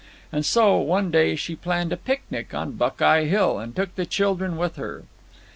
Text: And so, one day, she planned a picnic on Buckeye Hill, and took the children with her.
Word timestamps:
And 0.31 0.43
so, 0.43 0.77
one 0.77 1.11
day, 1.11 1.35
she 1.35 1.55
planned 1.55 1.93
a 1.93 1.95
picnic 1.95 2.55
on 2.55 2.71
Buckeye 2.71 3.25
Hill, 3.25 3.59
and 3.59 3.75
took 3.75 3.93
the 3.93 4.05
children 4.07 4.57
with 4.57 4.75
her. 4.77 5.03